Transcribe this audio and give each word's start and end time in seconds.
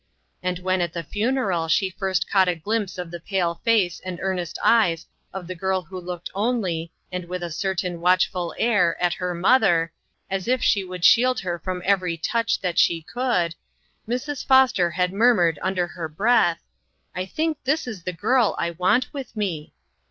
And 0.41 0.57
when 0.57 0.81
at 0.81 0.93
the 0.93 1.03
funeral 1.03 1.67
she 1.67 1.91
first 1.91 2.27
caught 2.27 2.47
a 2.47 2.55
glimpse 2.55 2.97
of 2.97 3.11
the 3.11 3.19
pale 3.19 3.61
face 3.63 4.01
and 4.03 4.17
earnest 4.19 4.57
eyes 4.63 5.05
of 5.31 5.45
the 5.45 5.53
girl 5.53 5.83
who 5.83 6.01
looked 6.01 6.31
only, 6.33 6.91
and 7.11 7.25
with 7.25 7.43
a 7.43 7.51
certain 7.51 8.01
watch 8.01 8.27
ful 8.27 8.55
air 8.57 8.97
at 8.99 9.13
her 9.13 9.35
mother, 9.35 9.93
as 10.27 10.47
if 10.47 10.63
she 10.63 10.83
would 10.83 11.05
shield 11.05 11.41
her 11.41 11.59
from 11.59 11.83
every 11.85 12.17
touch 12.17 12.61
that 12.61 12.79
she 12.79 13.03
could, 13.03 13.53
Mrs. 14.09 14.43
Foster 14.43 14.89
had 14.89 15.13
murmured 15.13 15.59
under 15.61 15.85
her 15.85 16.09
breath," 16.09 16.63
I 17.15 17.27
think 17.27 17.59
this 17.63 17.85
is 17.85 18.01
the 18.01 18.11
girl 18.11 18.55
I 18.57 18.71
want 18.71 19.13
with 19.13 19.35
me." 19.35 19.71